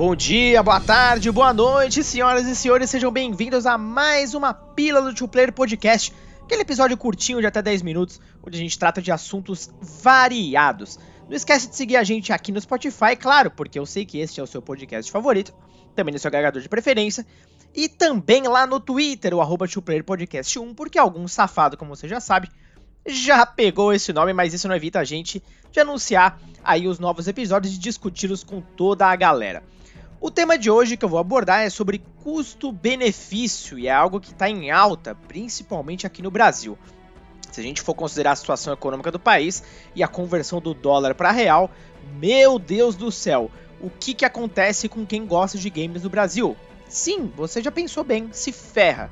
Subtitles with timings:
[0.00, 5.02] Bom dia, boa tarde, boa noite, senhoras e senhores, sejam bem-vindos a mais uma Pílula
[5.02, 6.10] do Two Player Podcast,
[6.42, 9.68] aquele episódio curtinho de até 10 minutos, onde a gente trata de assuntos
[10.02, 10.98] variados.
[11.28, 14.40] Não esquece de seguir a gente aqui no Spotify, claro, porque eu sei que este
[14.40, 15.52] é o seu podcast favorito,
[15.94, 17.26] também no seu agregador de preferência,
[17.74, 19.66] e também lá no Twitter, o arroba
[20.06, 22.48] Podcast 1, porque algum safado, como você já sabe,
[23.06, 27.28] já pegou esse nome, mas isso não evita a gente de anunciar aí os novos
[27.28, 29.62] episódios e discuti-los com toda a galera.
[30.22, 34.32] O tema de hoje que eu vou abordar é sobre custo-benefício e é algo que
[34.32, 36.76] está em alta, principalmente aqui no Brasil.
[37.50, 39.62] Se a gente for considerar a situação econômica do país
[39.94, 41.70] e a conversão do dólar para real,
[42.18, 46.54] meu Deus do céu, o que, que acontece com quem gosta de games no Brasil?
[46.86, 49.10] Sim, você já pensou bem, se ferra.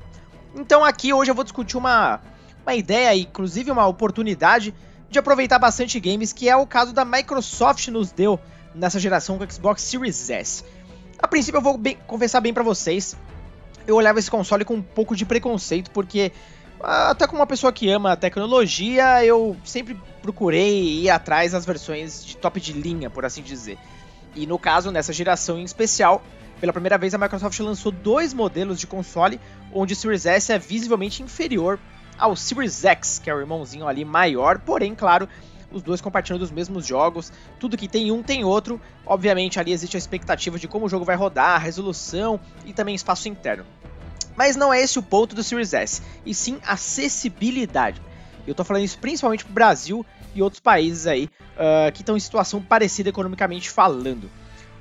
[0.54, 2.20] Então aqui hoje eu vou discutir uma,
[2.66, 4.74] uma ideia, inclusive uma oportunidade
[5.08, 8.38] de aproveitar bastante games, que é o caso da Microsoft nos deu
[8.74, 10.64] nessa geração com o Xbox Series S.
[11.18, 11.98] A princípio eu vou bem,
[12.42, 13.16] bem para vocês,
[13.86, 16.32] eu olhava esse console com um pouco de preconceito, porque
[16.80, 21.64] ah, até como uma pessoa que ama a tecnologia, eu sempre procurei ir atrás das
[21.64, 23.78] versões de top de linha, por assim dizer.
[24.34, 26.22] E no caso, nessa geração em especial,
[26.60, 29.40] pela primeira vez a Microsoft lançou dois modelos de console,
[29.72, 31.78] onde o Series S é visivelmente inferior
[32.16, 35.28] ao Series X, que é o irmãozinho ali maior, porém, claro,
[35.70, 38.80] os dois compartilhando os mesmos jogos, tudo que tem um tem outro.
[39.06, 43.28] Obviamente ali existe a expectativa de como o jogo vai rodar, resolução e também espaço
[43.28, 43.64] interno.
[44.36, 48.00] Mas não é esse o ponto do Series S, e sim acessibilidade.
[48.46, 52.20] Eu tô falando isso principalmente pro Brasil e outros países aí uh, que estão em
[52.20, 54.30] situação parecida economicamente falando.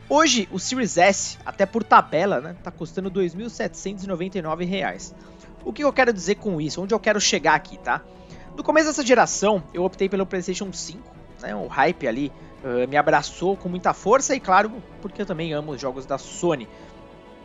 [0.10, 5.14] Hoje, o Series S, até por tabela, né, tá custando R$ 2.799.
[5.66, 6.82] O que eu quero dizer com isso?
[6.82, 8.02] Onde eu quero chegar aqui, tá?
[8.58, 11.00] No começo dessa geração, eu optei pelo PlayStation 5,
[11.44, 11.56] né?
[11.56, 12.32] O hype ali
[12.64, 16.18] uh, me abraçou com muita força e, claro, porque eu também amo os jogos da
[16.18, 16.68] Sony.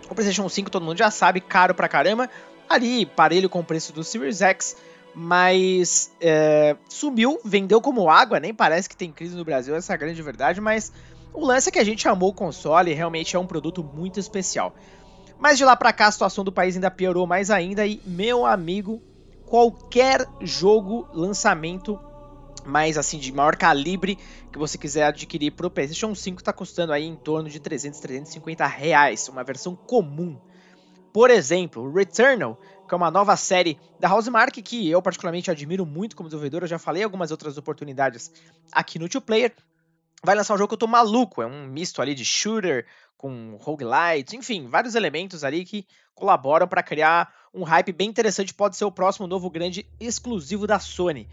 [0.09, 2.31] O PlayStation 5 todo mundo já sabe, caro pra caramba.
[2.67, 4.75] Ali, parelho com o preço do Series X,
[5.15, 9.95] mas é, sumiu, vendeu como água, nem parece que tem crise no Brasil, essa é
[9.95, 10.91] a grande verdade, mas
[11.35, 14.75] o lance é que a gente amou o console, realmente é um produto muito especial.
[15.39, 18.47] Mas de lá pra cá a situação do país ainda piorou mais ainda e, meu
[18.47, 19.03] amigo,
[19.53, 22.01] qualquer jogo lançamento
[22.65, 24.19] mais assim de maior calibre
[24.51, 28.01] que você quiser adquirir para o PlayStation 5 está custando aí em torno de 300,
[28.01, 30.41] 350 reais, uma versão comum.
[31.13, 32.59] Por exemplo, Returnal,
[32.89, 36.69] que é uma nova série da Housemark que eu particularmente admiro muito como desenvolvedor, eu
[36.69, 38.33] já falei algumas outras oportunidades
[38.73, 39.55] aqui no Two Player.
[40.25, 42.87] Vai lançar um jogo que eu tô maluco, é um misto ali de shooter
[43.19, 48.77] com roguelites, enfim, vários elementos ali que colaboram para criar um hype bem interessante, pode
[48.77, 51.29] ser o próximo novo grande exclusivo da Sony.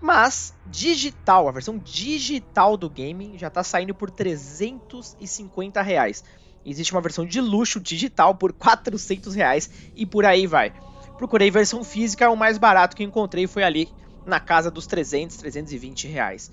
[0.00, 6.24] Mas digital, a versão digital do game já está saindo por 350 reais.
[6.66, 10.72] Existe uma versão de luxo digital por 400 reais e por aí vai.
[11.16, 13.88] Procurei versão física, o mais barato que encontrei foi ali
[14.26, 16.50] na casa dos 300, 320 reais.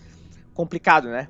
[0.54, 1.28] Complicado, né?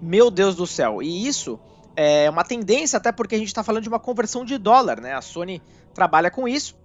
[0.00, 1.02] Meu Deus do céu.
[1.02, 1.60] E isso
[1.94, 5.12] é uma tendência, até porque a gente está falando de uma conversão de dólar, né?
[5.12, 5.60] A Sony
[5.92, 6.79] trabalha com isso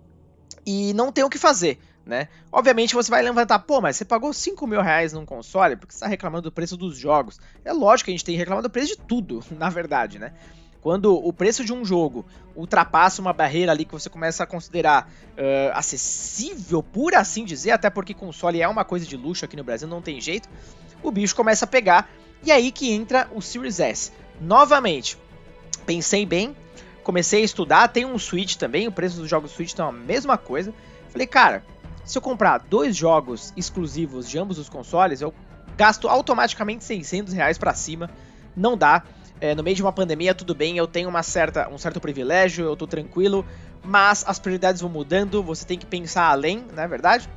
[0.66, 2.28] e não tem o que fazer, né?
[2.52, 5.98] Obviamente você vai levantar, pô, mas você pagou 5 mil reais num console porque você
[5.98, 7.40] está reclamando do preço dos jogos.
[7.64, 10.34] É lógico que a gente tem reclamado do preço de tudo, na verdade, né?
[10.82, 12.24] Quando o preço de um jogo
[12.56, 17.90] ultrapassa uma barreira ali que você começa a considerar uh, acessível, por assim dizer, até
[17.90, 20.48] porque console é uma coisa de luxo aqui no Brasil, não tem jeito,
[21.02, 22.08] o bicho começa a pegar.
[22.44, 24.12] E aí que entra o Series S.
[24.40, 25.18] Novamente,
[25.88, 26.56] pensei bem,
[27.06, 30.38] comecei a estudar, tem um Switch também, o preço dos jogos Switch estão a mesma
[30.38, 30.74] coisa.
[31.10, 31.64] Falei, cara,
[32.04, 35.34] se eu comprar dois jogos exclusivos de ambos os consoles, eu
[35.78, 38.10] gasto automaticamente 600 reais para cima.
[38.56, 39.04] Não dá.
[39.40, 42.66] É, no meio de uma pandemia, tudo bem, eu tenho uma certa, um certo privilégio,
[42.66, 43.46] eu tô tranquilo,
[43.84, 47.30] mas as prioridades vão mudando, você tem que pensar além, não é verdade?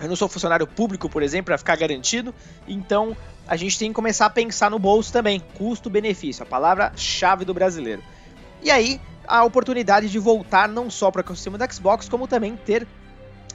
[0.00, 2.34] Eu não sou funcionário público, por exemplo, para ficar garantido,
[2.68, 3.16] então
[3.48, 8.02] a gente tem que começar a pensar no bolso também, custo-benefício, a palavra-chave do brasileiro.
[8.62, 12.56] E aí, a oportunidade de voltar não só para o ecossistema da Xbox, como também
[12.56, 12.86] ter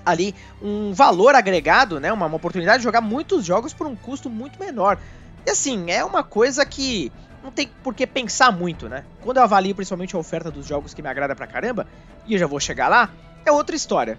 [0.06, 2.14] ali um valor agregado, né?
[2.14, 4.98] Uma, uma, oportunidade de jogar muitos jogos por um custo muito menor.
[5.46, 7.12] E assim, é uma coisa que
[7.44, 9.04] não tem por que pensar muito, né?
[9.22, 11.88] Quando eu avalio principalmente a oferta dos jogos que me agrada pra caramba,
[12.26, 13.10] e eu já vou chegar lá,
[13.46, 14.18] é outra história.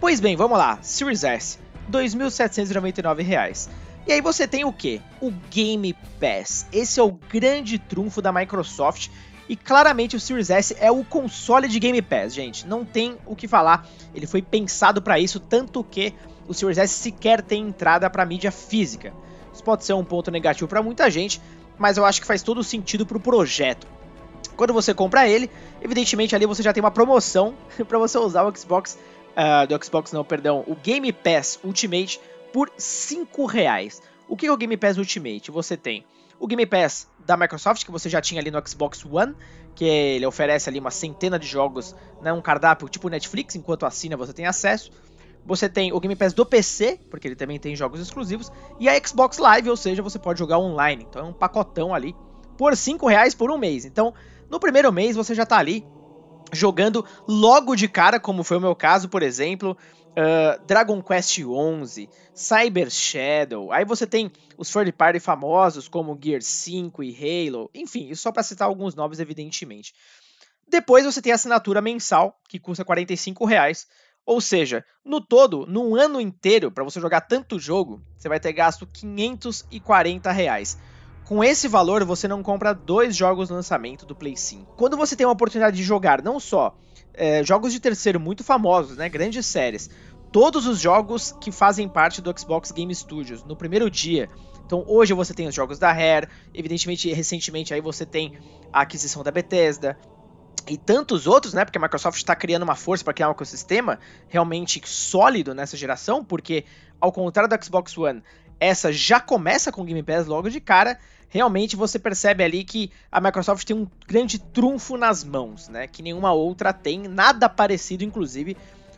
[0.00, 1.58] Pois bem, vamos lá, Series S,
[1.92, 3.68] R$ 2.799.
[4.06, 5.02] E aí você tem o que?
[5.20, 6.66] O Game Pass.
[6.72, 9.10] Esse é o grande trunfo da Microsoft
[9.48, 12.66] e claramente o Series S é o console de Game Pass, gente.
[12.66, 13.88] Não tem o que falar.
[14.14, 16.12] Ele foi pensado para isso, tanto que
[16.46, 19.12] o Series S sequer tem entrada para mídia física.
[19.52, 21.40] Isso pode ser um ponto negativo para muita gente,
[21.78, 23.86] mas eu acho que faz todo sentido para o projeto.
[24.56, 27.54] Quando você compra ele, evidentemente ali você já tem uma promoção
[27.88, 28.98] para você usar o Xbox,
[29.32, 32.20] uh, do Xbox não, perdão, o Game Pass Ultimate
[32.52, 34.02] por 5 reais.
[34.28, 35.50] O que é o Game Pass Ultimate?
[35.50, 36.04] Você tem
[36.38, 39.34] o Game Pass da Microsoft, que você já tinha ali no Xbox One,
[39.74, 44.16] que ele oferece ali uma centena de jogos, né, um cardápio tipo Netflix, enquanto assina
[44.16, 44.90] você tem acesso.
[45.46, 49.06] Você tem o Game Pass do PC, porque ele também tem jogos exclusivos, e a
[49.06, 51.06] Xbox Live, ou seja, você pode jogar online.
[51.08, 52.14] Então é um pacotão ali
[52.56, 53.84] por 5 reais por um mês.
[53.84, 54.12] Então,
[54.50, 55.86] no primeiro mês você já está ali
[56.52, 59.76] jogando logo de cara, como foi o meu caso, por exemplo,
[60.10, 66.42] uh, Dragon Quest XI, Cyber Shadow, aí você tem os third party famosos como Gear
[66.42, 69.94] 5 e Halo, enfim, isso só para citar alguns nomes, evidentemente.
[70.66, 73.86] Depois você tem a assinatura mensal, que custa 45 reais,
[74.26, 78.52] ou seja, no todo, num ano inteiro, para você jogar tanto jogo, você vai ter
[78.52, 80.76] gasto 540 reais.
[81.28, 84.72] Com esse valor, você não compra dois jogos no lançamento do Play 5.
[84.78, 86.74] Quando você tem a oportunidade de jogar não só
[87.12, 89.90] é, jogos de terceiro muito famosos, né, grandes séries,
[90.32, 94.30] todos os jogos que fazem parte do Xbox Game Studios no primeiro dia.
[94.64, 98.38] Então hoje você tem os jogos da Rare, evidentemente recentemente aí você tem
[98.72, 99.98] a aquisição da Bethesda,
[100.66, 101.62] e tantos outros, né?
[101.62, 103.98] Porque a Microsoft está criando uma força para criar um ecossistema
[104.28, 106.64] realmente sólido nessa geração, porque
[106.98, 108.22] ao contrário do Xbox One,
[108.58, 110.98] essa já começa com Game Pass logo de cara
[111.28, 115.86] realmente você percebe ali que a Microsoft tem um grande trunfo nas mãos, né?
[115.86, 118.56] Que nenhuma outra tem, nada parecido, inclusive.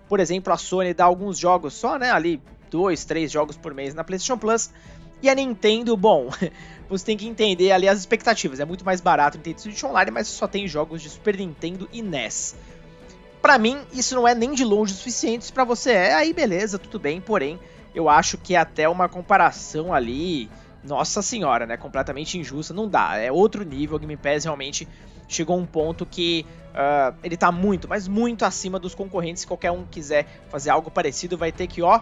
[0.08, 2.10] Por exemplo, a Sony dá alguns jogos só, né?
[2.10, 2.40] Ali,
[2.70, 4.70] dois, três jogos por mês na PlayStation Plus.
[5.22, 6.30] E a Nintendo, bom,
[6.88, 8.60] você tem que entender ali as expectativas.
[8.60, 11.88] É muito mais barato o Nintendo Switch Online, mas só tem jogos de Super Nintendo
[11.92, 12.56] e NES.
[13.42, 15.52] Para mim, isso não é nem de longe o suficiente.
[15.52, 17.20] Para você é, aí beleza, tudo bem.
[17.20, 17.58] Porém,
[17.94, 20.50] eu acho que é até uma comparação ali
[20.82, 21.76] nossa senhora, né?
[21.76, 22.72] Completamente injusta.
[22.72, 23.16] Não dá.
[23.16, 23.96] É outro nível.
[23.96, 24.88] O Game Pass realmente
[25.28, 29.42] chegou a um ponto que uh, ele tá muito, mas muito acima dos concorrentes.
[29.42, 32.00] Se qualquer um quiser fazer algo parecido, vai ter que, ó,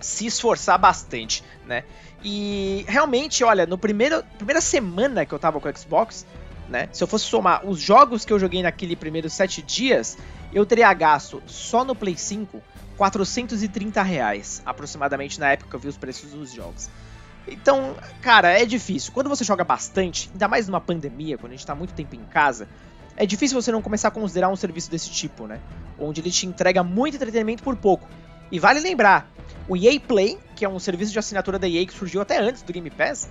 [0.00, 1.84] se esforçar bastante, né?
[2.22, 6.26] E realmente, olha, no primeiro primeira semana que eu tava com o Xbox,
[6.68, 6.88] né?
[6.92, 10.18] Se eu fosse somar os jogos que eu joguei naquele primeiros sete dias,
[10.52, 12.60] eu teria gasto só no Play 5
[12.96, 16.90] 430 reais, aproximadamente na época que eu vi os preços dos jogos.
[17.50, 19.12] Então, cara, é difícil.
[19.12, 22.24] Quando você joga bastante, ainda mais numa pandemia, quando a gente tá muito tempo em
[22.24, 22.68] casa,
[23.16, 25.60] é difícil você não começar a considerar um serviço desse tipo, né?
[25.98, 28.08] Onde ele te entrega muito entretenimento por pouco.
[28.50, 29.30] E vale lembrar,
[29.68, 32.62] o EA Play, que é um serviço de assinatura da EA que surgiu até antes
[32.62, 33.28] do Game Pass,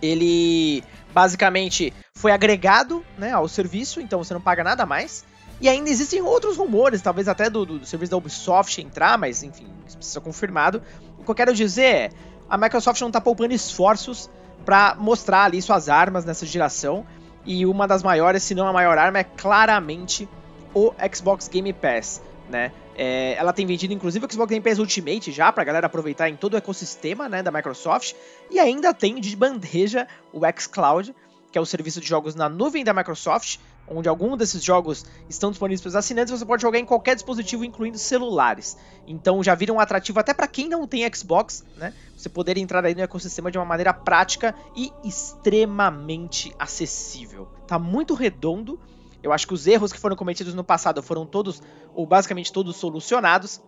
[0.00, 5.24] ele basicamente foi agregado né, ao serviço, então você não paga nada mais.
[5.60, 9.44] E ainda existem outros rumores, talvez até do, do, do serviço da Ubisoft entrar, mas
[9.44, 10.82] enfim, isso precisa ser confirmado.
[11.18, 12.10] O que eu quero dizer é,
[12.52, 14.28] a Microsoft não está poupando esforços
[14.62, 17.06] para mostrar ali suas armas nessa geração.
[17.46, 20.28] E uma das maiores, se não a maior arma, é claramente
[20.74, 22.20] o Xbox Game Pass,
[22.50, 22.70] né?
[22.94, 26.28] É, ela tem vendido inclusive o Xbox Game Pass Ultimate já para a galera aproveitar
[26.28, 28.12] em todo o ecossistema né, da Microsoft
[28.50, 31.16] e ainda tem de bandeja o xCloud,
[31.50, 35.50] que é o serviço de jogos na nuvem da Microsoft, onde alguns desses jogos estão
[35.50, 38.76] disponíveis para os assinantes, você pode jogar em qualquer dispositivo, incluindo celulares.
[39.06, 41.92] Então já vira um atrativo até para quem não tem Xbox, né?
[42.16, 47.48] Você poder entrar aí no ecossistema de uma maneira prática e extremamente acessível.
[47.66, 48.78] Tá muito redondo.
[49.22, 51.62] Eu acho que os erros que foram cometidos no passado foram todos,
[51.94, 53.60] ou basicamente todos, solucionados.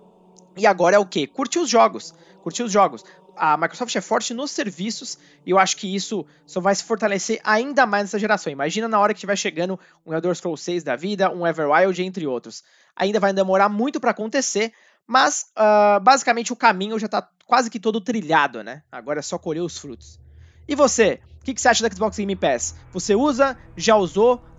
[0.56, 1.26] E agora é o que?
[1.26, 2.14] Curtir os jogos.
[2.42, 3.04] Curtir os jogos
[3.36, 7.40] a Microsoft é forte nos serviços e eu acho que isso só vai se fortalecer
[7.44, 8.52] ainda mais nessa geração.
[8.52, 12.26] Imagina na hora que estiver chegando um Elder Scrolls 6 da vida, um Everwild, entre
[12.26, 12.62] outros.
[12.96, 14.72] Ainda vai demorar muito para acontecer,
[15.06, 18.82] mas uh, basicamente o caminho já está quase que todo trilhado, né?
[18.90, 20.18] Agora é só colher os frutos.
[20.66, 21.20] E você?
[21.40, 22.74] O que, que, você acha da Xbox Game Pass?
[22.92, 23.58] Você usa?
[23.76, 23.94] Já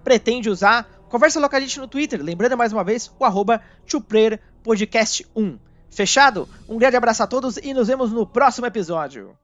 [0.04, 0.84] Pretende usar?
[1.10, 2.22] Conversa lá com a gente no Twitter.
[2.22, 3.60] Lembrando mais uma vez o arroba
[4.64, 5.65] Podcast 1.
[5.96, 6.48] Fechado?
[6.68, 9.36] Um grande abraço a todos e nos vemos no próximo episódio.